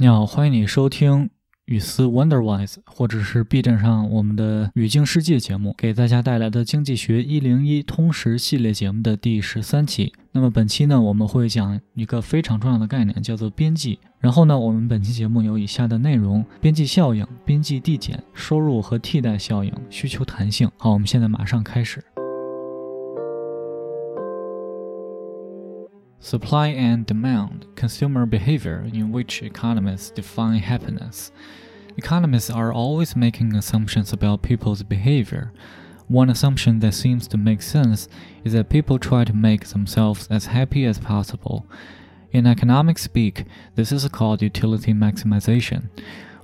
[0.00, 1.28] 你好，欢迎你收听
[1.64, 10.12] 雨思 Wonderwise，或者是 B 站上我们的语境世界节目，给大家带来的经济学一零一通识系列节目的第十三期。
[10.30, 13.98] 那么本期呢，我们会讲一个非常重要的概念，叫做边际。
[14.20, 20.70] 然后呢，我们本期节目有以下的内容：边际效应、边际递减、收入和替代效应、需求弹性。
[20.76, 22.04] 好，我们现在马上开始。
[26.28, 31.32] Supply and demand, consumer behavior in which economists define happiness.
[31.96, 35.54] Economists are always making assumptions about people's behavior.
[36.06, 38.10] One assumption that seems to make sense
[38.44, 41.64] is that people try to make themselves as happy as possible.
[42.30, 45.88] In economic speak, this is called utility maximization.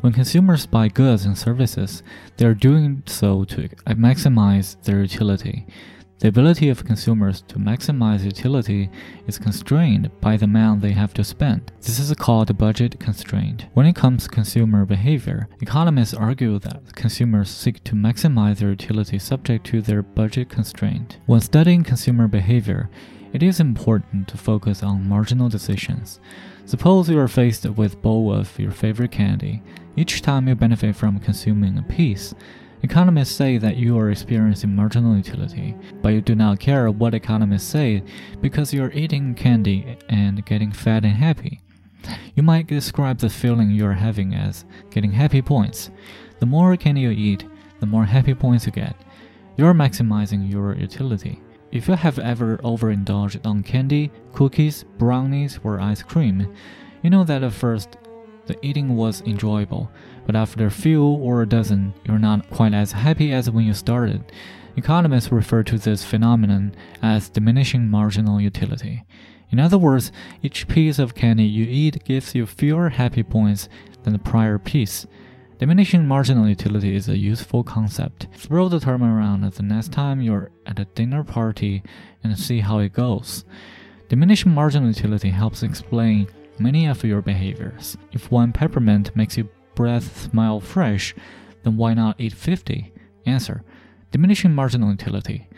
[0.01, 2.03] When consumers buy goods and services,
[2.39, 5.67] they are doing so to maximize their utility.
[6.21, 8.89] The ability of consumers to maximize utility
[9.27, 11.73] is constrained by the amount they have to spend.
[11.81, 13.67] This is called a budget constraint.
[13.75, 19.19] When it comes to consumer behavior, economists argue that consumers seek to maximize their utility
[19.19, 21.19] subject to their budget constraint.
[21.27, 22.89] When studying consumer behavior,
[23.33, 26.21] it is important to focus on marginal decisions.
[26.65, 29.63] Suppose you are faced with a bowl of your favorite candy.
[29.97, 32.35] Each time you benefit from consuming a piece,
[32.85, 37.67] Economists say that you are experiencing marginal utility, but you do not care what economists
[37.67, 38.03] say
[38.43, 41.63] because you're eating candy and getting fat and happy.
[42.35, 45.91] You might describe the feeling you're having as getting happy points.
[46.41, 47.47] The more candy you eat,
[47.81, 48.95] the more happy points you get.
[49.57, 51.41] You're maximizing your utility.
[51.73, 56.55] If you have ever overindulged on candy, cookies, brownies, or ice cream,
[57.03, 57.97] you know that at first
[58.47, 59.91] the eating was enjoyable,
[60.27, 63.75] but after a few or a dozen, you're not quite as happy as when you
[63.75, 64.33] started.
[64.77, 69.05] Economists refer to this phenomenon as diminishing marginal utility.
[69.51, 70.11] In other words,
[70.43, 73.69] each piece of candy you eat gives you fewer happy points
[74.03, 75.07] than the prior piece.
[75.59, 78.27] Diminishing marginal utility is a useful concept.
[78.35, 81.85] Throw the term around the next time you're at a dinner party
[82.25, 83.45] and see how it goes.
[84.09, 86.27] Diminishing marginal utility helps explain
[86.59, 87.97] many of your behaviors.
[88.13, 91.15] If one peppermint makes your breath smell fresh,
[91.63, 92.93] then why not eat 50?
[93.27, 93.63] Answer
[94.11, 95.49] Diminishing marginal utility.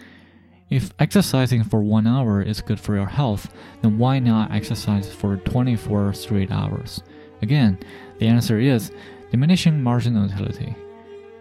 [0.70, 3.52] If exercising for one hour is good for your health,
[3.82, 7.02] then why not exercise for 24 straight hours?
[7.42, 7.78] Again,
[8.18, 8.90] the answer is
[9.30, 10.74] diminishing marginal utility.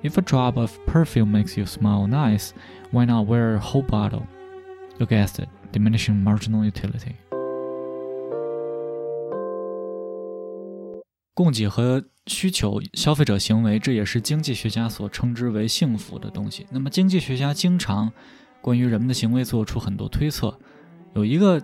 [0.04, 2.54] If a drop of perfume makes you smell nice,
[2.92, 4.28] why not wear a whole bottle?
[5.00, 7.16] You guessed it, diminishing marginal utility.
[11.36, 16.66] 供给和需求、消费者行为，这也是经济学家所称之为幸福的东西。
[16.72, 18.12] 那么，经济学家经常
[18.62, 20.58] 关于人们的行为做出很多推测。
[21.14, 21.62] 有一个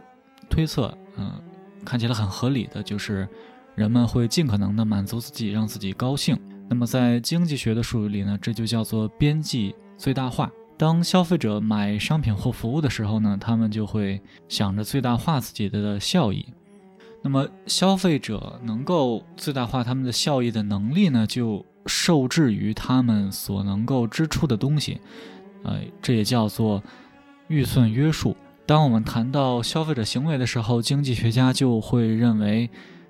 [0.50, 1.42] 推测，嗯，
[1.86, 3.28] 看起来很合理的，就是
[3.74, 6.38] 人们会尽可能的满足自己，让自己高兴。
[6.70, 10.52] 那么，在经济学的术语里呢，这就叫做边际最大化。
[10.78, 16.46] 当消费者买商品或服务的时候呢，他们就会想着最大化自己的效益。
[17.24, 25.00] 那么，消费者能够最大化他们的效益的能力呢，就受制于他们所能够支出的东西，
[25.62, 26.82] 呃，这也叫做
[27.48, 28.36] 预算约束。
[28.66, 32.68] 当我们谈到消费者行为的时候，经济学家就会认为，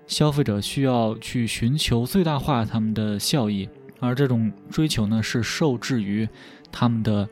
[0.08, 3.70] 消费者需要去寻求最大化他们的效益，
[4.02, 6.28] 而这种追求呢，是受制于
[6.70, 7.26] 他们的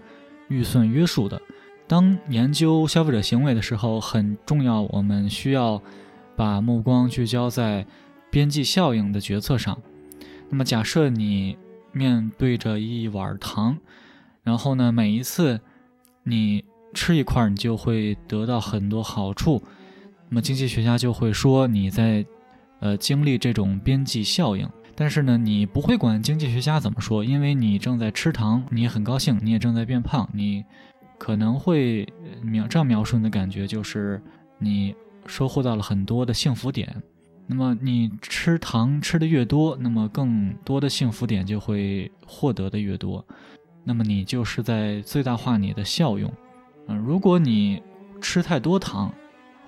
[0.47, 1.41] 预算约束的。
[1.87, 5.81] 当研究消费者行为的时候，很重要，我们需要。
[6.39, 7.85] 把目光聚焦在
[8.31, 9.77] 边际效应的决策上。
[10.47, 11.57] 那么，假设你
[11.91, 13.77] 面对着一碗糖，
[14.41, 15.59] 然后呢，每一次
[16.23, 16.63] 你
[16.93, 19.61] 吃一块，你就会得到很多好处。
[20.29, 22.25] 那么，经济学家就会说你在
[22.79, 24.65] 呃经历这种边际效应。
[24.95, 30.29] 但是呢，你不会管经济学家怎么说，因为你正在吃糖，你很高兴，你也正在变胖。
[30.33, 30.63] 你
[31.17, 32.07] 可能会
[32.41, 34.21] 描这样描述你的感觉，就是
[34.57, 34.95] 你。
[35.25, 36.95] 收获到了很多的幸福点，
[37.47, 43.25] 那么你吃糖吃的越多，那么更多的幸福点就会获得的越多，
[43.83, 46.31] 那么你就是在最大化你的效用。
[46.87, 47.81] 嗯，如果你
[48.21, 49.13] 吃太多糖，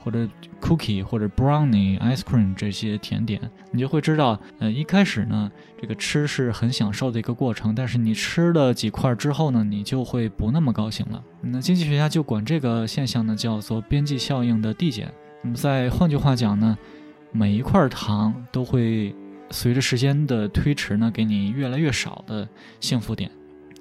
[0.04, 0.28] 或者
[0.60, 3.40] cookie 或者 brownie ice cream 这些甜点，
[3.72, 11.24] 你就会知道，呃，一开始呢，这个吃是很享受的一个过程，但是你吃了几块之后呢，你就会不那么高兴了。
[11.42, 15.14] 那经济学家就管这个现象呢叫做边际效应的递减。
[15.42, 16.78] 那么，再换句话讲呢，
[17.32, 19.16] 每一块糖都会
[19.50, 22.48] 随着时间的推迟呢，给你越来越少的
[22.80, 23.30] 幸福点。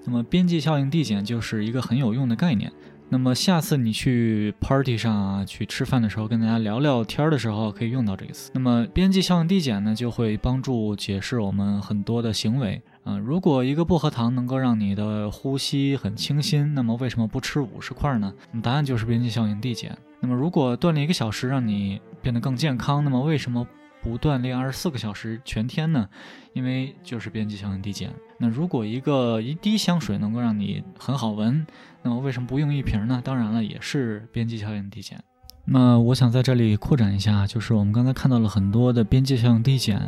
[0.05, 2.73] 那么，边际效应递减就是一个很有用的概念。
[3.13, 8.53] 那么下次你去 party 上啊，去吃饭的时候，跟大家聊聊天的时候，可以用到这个词。
[8.55, 12.81] 那么边际效应递减呢，就会帮助解释我们很多的行为。
[13.05, 18.33] 嗯，如果一个薄荷糖能够让你的呼吸很清新，那么为什么不吃五十块呢？
[18.63, 19.97] 答案就是边际效应递减。
[20.21, 23.67] 那么如果锻炼一个小时让你变得更健康，那么为什么
[24.03, 26.09] 不锻炼二十四个小时全天呢？
[26.53, 28.11] 因为就是边际效应递减。
[28.39, 31.67] 那如果一个一滴香水能够让你很好闻，
[32.03, 33.23] 那么为什么不用一瓶呢？
[33.25, 35.19] 当然了，也是边际效应递减。
[35.65, 40.01] 那我想在这里扩展一下，就是我们刚才看到了很多的边际效应递减，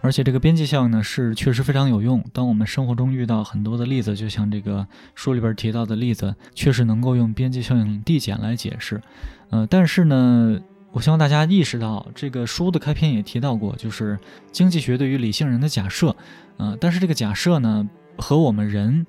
[0.00, 2.24] 而且这个边际效应呢是确实非常有用。
[2.32, 9.00] 当我们生活中遇到很多的例子，就像这个书里边提到的例子，确实能够用边际效应递减来解释。
[9.50, 10.60] 呃，但是呢，
[10.92, 14.18] 我希望大家意识到，这个书的开篇也提到过，就是
[14.52, 16.14] 经济学对于理性人的假设。
[16.58, 19.06] 呃，但是这个假设呢，和我们人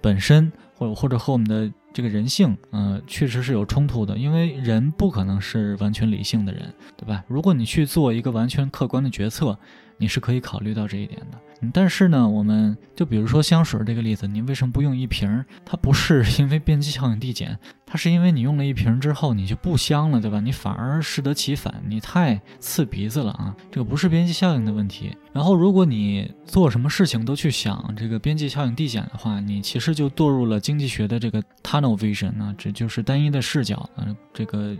[0.00, 7.22] 本身，或或者和我们的这个人性，呃，确实是有冲突的，因为人不可能是完全理性的人，对吧？
[7.28, 9.58] 如果你去做一个完全客观的决策，
[9.96, 11.38] 你是可以考虑到这一点的。
[11.72, 15.44] 但是呢，我们就比如说香水这个例子，你为什么不用一瓶？
[15.64, 17.56] 它不是 因为边际效应递减，
[17.86, 20.40] 它是因为你用了一瓶之后你就不香了，对吧？
[20.40, 23.54] 你反而适得其反，你太刺鼻子了啊！
[23.70, 25.16] 这个不是边际效应的问题。
[25.32, 34.04] 然后，如果你做什么事情都去想这个边际效应递减的话，你其实就堕入了经济学的这个 tunnel vision 啊，这就是单一的视角啊，
[34.34, 34.76] 这个。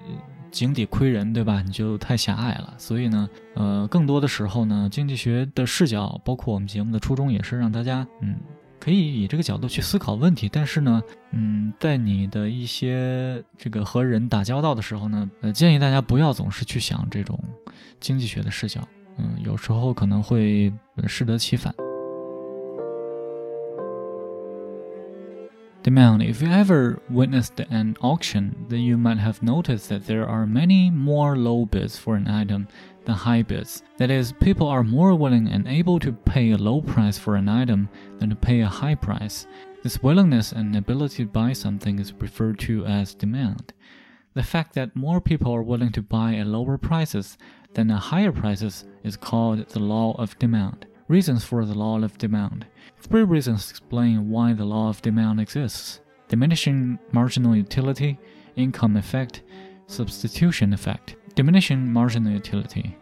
[0.52, 1.62] 井底窥人，对吧？
[1.62, 2.74] 你就太狭隘了。
[2.78, 8.36] 所以呢，呃，更多的时候呢，经济学的视角，包括我们节目的初衷，也是让大家，嗯，
[8.78, 10.48] 可以以这个角度去思考问题。
[10.52, 11.02] 但是呢，
[11.32, 17.42] 嗯，在你的一些这个和人打交道的时候呢，呃，建议大家不要总是去想这种
[17.98, 20.72] 经济学的视角，嗯，有时候可能会
[21.06, 21.74] 适得其反。
[25.82, 26.22] Demand.
[26.22, 30.90] If you ever witnessed an auction, then you might have noticed that there are many
[30.90, 32.68] more low bids for an item
[33.04, 33.82] than high bids.
[33.96, 37.48] That is, people are more willing and able to pay a low price for an
[37.48, 37.88] item
[38.20, 39.48] than to pay a high price.
[39.82, 43.72] This willingness and ability to buy something is referred to as demand.
[44.34, 47.36] The fact that more people are willing to buy at lower prices
[47.74, 50.86] than at higher prices is called the law of demand.
[51.12, 52.64] Reasons for the law of demand.
[53.02, 58.18] Three reasons explain why the law of demand exists diminishing marginal utility,
[58.56, 59.42] income effect,
[59.86, 61.16] substitution effect.
[61.34, 62.96] Diminishing marginal utility.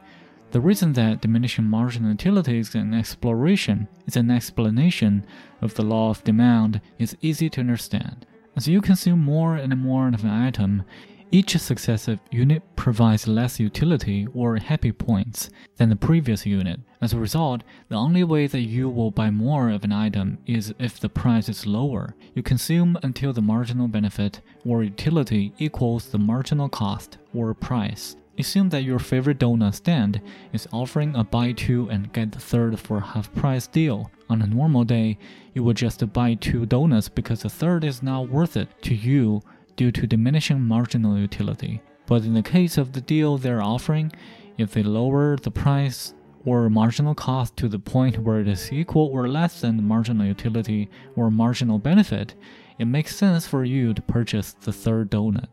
[0.50, 5.24] The reason that diminishing marginal utility is an exploration is an explanation
[5.62, 8.26] of the law of demand is easy to understand.
[8.56, 10.82] As you consume more and more of an item,
[11.32, 16.80] each successive unit provides less utility or happy points than the previous unit.
[17.00, 20.74] As a result, the only way that you will buy more of an item is
[20.78, 22.14] if the price is lower.
[22.34, 28.16] You consume until the marginal benefit or utility equals the marginal cost or price.
[28.38, 30.20] Assume that your favorite donut stand
[30.52, 34.10] is offering a buy two and get the third for half price deal.
[34.30, 35.18] On a normal day,
[35.54, 39.42] you would just buy two donuts because the third is not worth it to you
[39.79, 41.81] due to diminishing marginal utility.
[42.07, 44.11] But in the case of the deal they're offering,
[44.57, 46.13] if they lower the price
[46.45, 50.25] or marginal cost to the point where it is equal or less than the marginal
[50.25, 52.35] utility or marginal benefit,
[52.77, 55.49] it makes sense for you to purchase the third donut.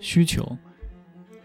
[0.00, 0.58] 需求，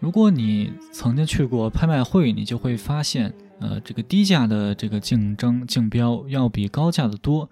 [0.00, 7.48] 如果你曾经去过拍卖会，你就会发现，呃，这个低价的这个竞争竞标要比高价的多。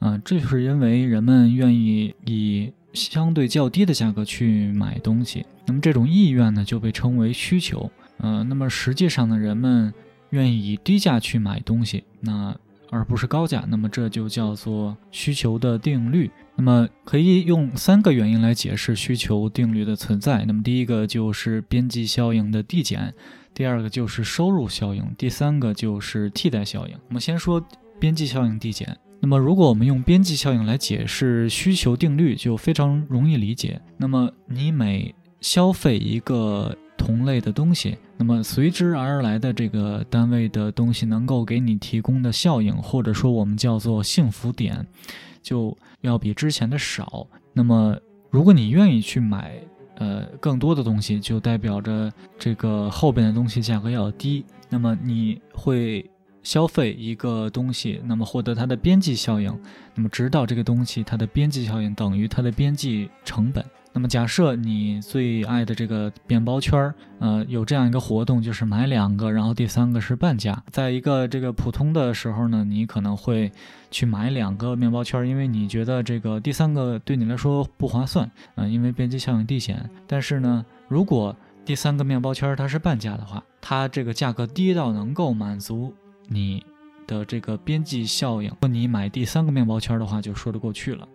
[0.00, 7.88] 啊，这就是因为人们愿意以相对较低的价格去买东西，那么这种意愿呢就被称为需求。
[8.16, 9.92] 呃，那么实际上呢，人们
[10.30, 12.56] 愿意以低价去买东西，那
[12.90, 16.30] 而不是高价，那么这就叫做需求的定律。
[16.56, 20.44] 那么可以用三个原因来解释需求定律的存在。
[20.44, 23.14] 那么第一个就是边际效应的递减，
[23.54, 26.94] 第二个就是收入效应，第三个就是替代效应。
[27.08, 27.62] 我们先说
[27.98, 28.98] 边际效应递减。
[29.22, 33.78] 那么，如果我们用边际效应来解释需求定律，就非常容易理解。
[33.98, 44.86] 那么，你每消费一个同类的东西，那么随之而来的这个单位的东西能够给你提供的效应，或者说我们叫做幸福点，
[45.42, 47.26] 就要比之前的少。
[47.52, 47.94] 那么，
[48.30, 49.60] 如果你愿意去买
[49.96, 54.46] 呃更多的东西，就代表着这个后边的东西价格要低。
[54.70, 56.10] 那么你会。
[56.42, 59.56] 消费一个东西，那么获得它的边际效应，
[59.94, 63.64] 那么直到这个东西它的边际效应等于它的边际成本。
[63.92, 70.62] 那么假设你最爱的这个面包圈儿，呃，有这样一个活动，就是买两个，然后第三个是半价。
[70.70, 73.50] 在一个这个普通的时候呢，你可能会
[73.90, 79.90] 去买两个面包圈，因为你觉得这个第三个对你来说不划算，嗯，因为边际效应递减。
[80.06, 85.92] 但是呢，如果第三个面包圈它是半价的话，它这个价格低到能够满足
[86.29, 86.65] 你
[87.07, 91.07] 的这个边际效应，如果你买第三个面包圈儿的话，就说得过去了。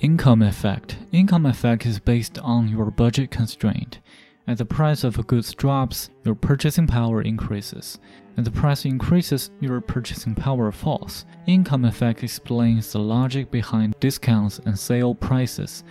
[0.00, 0.96] Income effect.
[1.10, 3.98] Income effect is based on your budget constraint.
[4.46, 7.96] As the price of goods drops, your purchasing power increases.
[8.36, 11.26] As the price increases, your purchasing power falls.
[11.46, 15.82] Income effect explains the logic behind discounts and sale prices.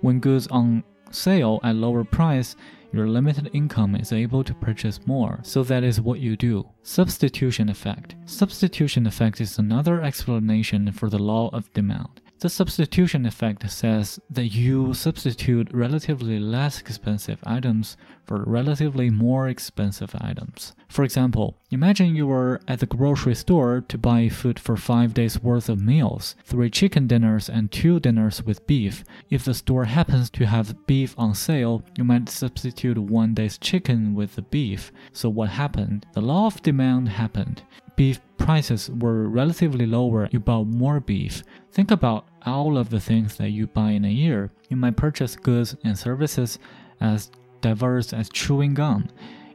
[0.00, 2.54] When goods on sale at lower price,
[2.93, 6.67] your limited income is able to purchase more, so that is what you do.
[6.83, 8.15] Substitution effect.
[8.25, 12.21] Substitution effect is another explanation for the law of demand.
[12.39, 17.97] The substitution effect says that you substitute relatively less expensive items
[18.31, 20.73] for relatively more expensive items.
[20.87, 25.43] For example, imagine you were at the grocery store to buy food for five days
[25.43, 29.03] worth of meals, three chicken dinners and two dinners with beef.
[29.29, 34.15] If the store happens to have beef on sale, you might substitute one day's chicken
[34.15, 34.93] with the beef.
[35.11, 36.05] So what happened?
[36.13, 37.63] The law of demand happened
[37.97, 41.43] beef prices were relatively lower, you bought more beef.
[41.71, 44.49] Think about all of the things that you buy in a year.
[44.69, 46.57] You might purchase goods and services
[47.01, 47.29] as
[47.61, 49.07] diverse as chewing gum,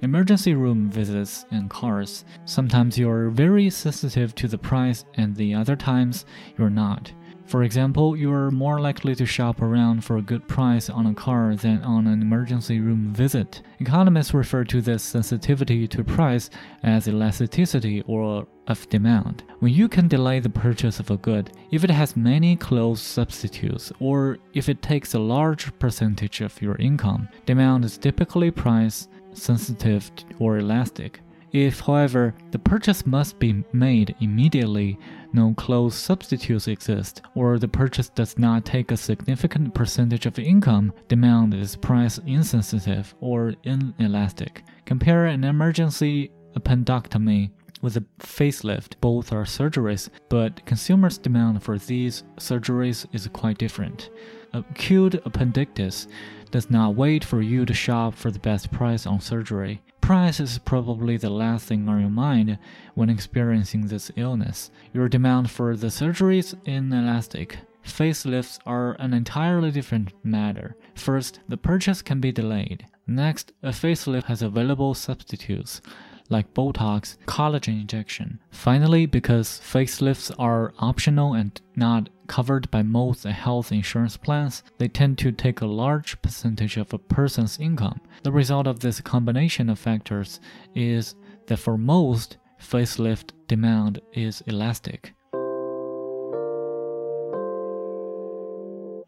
[0.03, 2.25] emergency room visits, and cars.
[2.45, 6.25] Sometimes you're very sensitive to the price, and the other times
[6.57, 7.13] you're not.
[7.47, 11.15] For example, you are more likely to shop around for a good price on a
[11.15, 13.63] car than on an emergency room visit.
[13.79, 16.51] Economists refer to this sensitivity to price
[16.83, 19.45] as elasticity or of demand.
[19.61, 23.93] When you can delay the purchase of a good, if it has many close substitutes,
[24.01, 30.11] or if it takes a large percentage of your income, demand is typically price sensitive
[30.41, 31.21] or elastic.
[31.53, 34.99] If, however, the purchase must be made immediately,
[35.33, 40.93] no close substitutes exist, or the purchase does not take a significant percentage of income,
[41.09, 44.63] demand is price insensitive or inelastic.
[44.85, 47.51] Compare an emergency appendectomy
[47.83, 48.95] with a facelift.
[49.01, 54.11] Both are surgeries, but consumers' demand for these surgeries is quite different.
[54.57, 56.09] Acute appendicitis
[56.51, 59.83] does not wait for you to shop for the best price on surgery.
[60.01, 62.59] Price is probably the last thing on your mind
[62.95, 64.71] when experiencing this illness.
[64.95, 67.59] Your demand for the surgery is inelastic.
[67.85, 70.75] Facelifts are an entirely different matter.
[70.95, 72.87] First, the purchase can be delayed.
[73.07, 75.83] Next, a facelift has available substitutes
[76.30, 78.40] like Botox, collagen injection.
[78.52, 85.18] Finally, because facelifts are optional and not covered by most health insurance plans, they tend
[85.18, 88.00] to take a large percentage of a person's income.
[88.24, 90.40] The result of this combination of factors
[90.74, 91.16] is
[91.48, 95.14] that for most, facelift demand is elastic.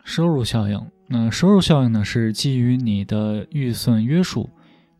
[0.04, 4.50] 收入效应，那收入效应呢是基于你的预算约束。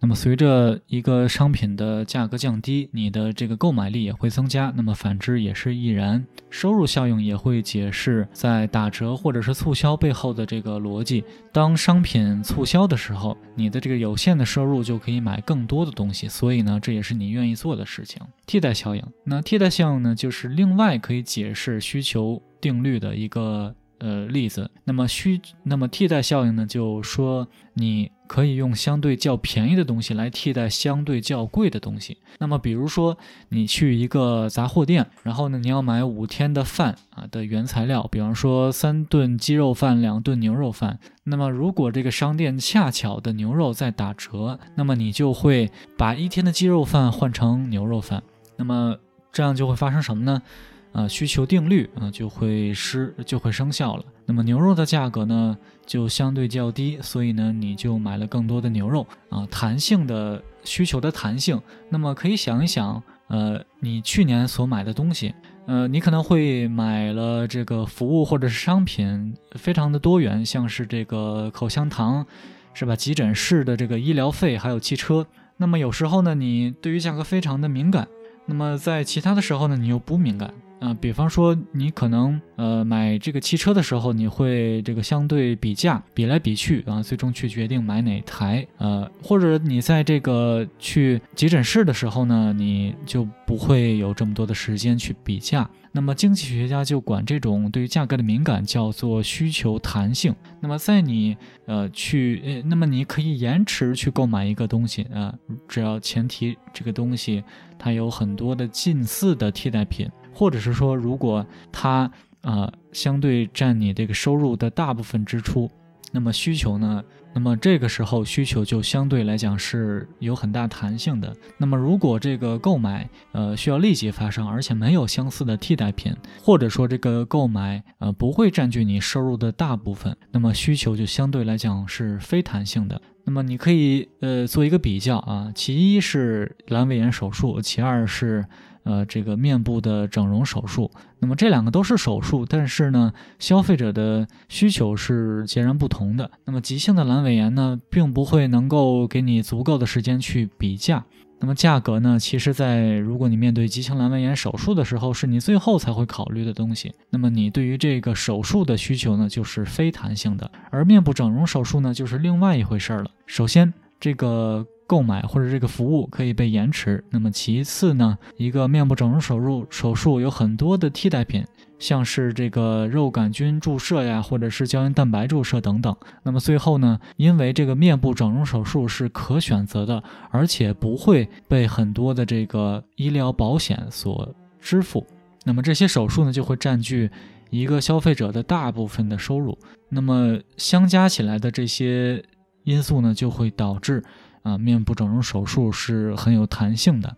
[0.01, 4.73] 那么，随着一个商品的价格降低，你的这个购买力也会增加。
[4.77, 6.25] 那么，反之也是亦然。
[6.51, 11.25] 收入效应也会解释在打折或者是促销背后的这个逻辑。
[11.53, 16.29] 当商品促销的时候，你的这个有限的收入就可以买更多的东西。
[16.29, 18.23] 所以呢，这也是你愿意做的事情。
[18.47, 23.75] 替代效应，那替代效应呢，就是另外可以解释需求定律的一个。
[23.99, 26.65] 呃，例子，那么需，那么替代效应呢？
[26.65, 32.19] 就说你可以用相对较便宜的东西来替代相对较贵的东西。
[32.39, 33.17] 那么，比如说
[33.49, 40.99] 你去一个杂货店，然后呢，你要买五天的饭啊的原材料，比方说三顿鸡肉饭、两顿牛肉饭。
[41.25, 48.23] 那么，如果这个商店恰巧的牛肉在打折，那么你就会把一天的鸡肉饭换成牛肉饭。
[48.57, 48.97] 那么
[49.33, 50.43] 这样就会发生什么呢？
[50.93, 54.05] 啊，需求定律啊就会失就会生效了。
[54.27, 59.47] 那么牛肉的价格呢就相对较低，所以呢你就买了更多的牛肉啊。
[59.51, 65.35] 弹性的需求的弹性，那么可以想一想，呃，你去年所买的东西，
[65.67, 72.27] 呃，你可能会买了这个服务或者是商品，非常的多元，像是这个口香糖，
[72.75, 72.95] 是吧？
[72.95, 75.27] 急诊室的这个医疗费，还有汽车。
[75.57, 78.07] 那么有时候呢，你对于价格非常的敏感，
[78.47, 80.53] 那么在其他的时候呢，你又不敏感。
[80.81, 88.67] 啊，比方说你可能呃买这个汽车的时候，你会这个相对比价，比来比去啊，最终去决定买哪台。
[88.77, 95.69] 呃，或者你在这个去急诊室的时候呢，你就不会有这么多的时间去比价。
[95.91, 100.33] 那么经济学家就管这种对于价格的敏感叫做需求弹性。
[100.61, 105.35] 那么在你呃去呃，那么你可以延迟去购买一个东西啊，
[105.67, 107.43] 只要前提这个东西
[107.79, 110.09] 它有很多的近似的替代品。
[110.39, 112.09] 或者是说，如果它
[112.43, 115.69] 呃相对占你这个收入的大部分支出，
[116.13, 117.03] 那么需求呢？
[117.35, 121.37] 那么这个时候需求就相对来讲是有很大弹性的。
[121.59, 133.01] 那么如果这个购买呃需要立即发生，而且没有相似的替代品，或者说这个购买呃不会占据你收入的大部分，那么需求就相对来讲是非弹性的。
[133.25, 138.47] 那么你可以呃做一个比较啊，其一是阑尾炎手术，其二是。
[138.89, 146.31] 呃，这个面部的整容手术，那么这两个都是手术，但是呢，消费者的需求是截然不同的。
[146.47, 151.05] 那么急性的阑尾炎呢，并不会能够给你足够的时间去比价。
[151.39, 156.95] 那么价格呢，其实，在如果你面对急性阑尾炎手术的时候，是你最后才会考虑的东西。
[157.11, 163.11] 那么你对于这个手术的需求呢，就是非弹性的，而面部整容手术呢，就是另外一回事儿了。
[163.27, 164.67] 首先，这个。
[164.89, 167.05] 购买或者这个服务可以被延迟。
[167.11, 171.45] 那么其次呢，一个面部整容手术手术有很多的替代品，
[171.79, 175.95] 像是这个肉杆菌注射呀，或者是胶原蛋白注射等等。
[176.23, 185.07] 那么最后呢，因为这个面部整容手术是可选择的，而且不会被很多的这个医疗保险所支付，
[185.45, 187.11] 那么这些手术呢就会占据
[187.51, 189.57] 一个消费者的大部分的收入。
[189.91, 192.25] 那么相加起来的这些
[192.65, 194.03] 因素呢，就会导致。
[194.49, 197.17] 啊，面部整容手术是很有弹性的。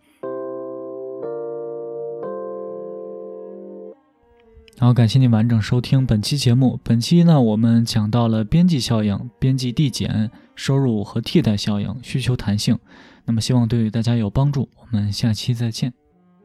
[4.78, 6.80] 好，感谢您完整收听本期节目。
[6.82, 12.78] 本期呢，我们讲到了边际效应、边际递减、收入和替代效应、需求弹性。
[13.26, 14.68] 那么，希望对大家有帮助。
[14.80, 15.99] 我们下期再见。